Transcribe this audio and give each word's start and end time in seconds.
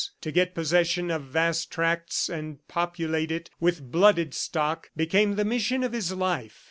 To 0.21 0.31
get 0.31 0.55
possession 0.55 1.11
of 1.11 1.25
vast 1.25 1.71
tracts 1.71 2.27
and 2.27 2.67
populate 2.67 3.29
it 3.31 3.51
with 3.59 3.91
blooded 3.91 4.33
stock 4.33 4.89
became 4.97 5.35
the 5.35 5.45
mission 5.45 5.83
of 5.83 5.93
his 5.93 6.11
life. 6.11 6.59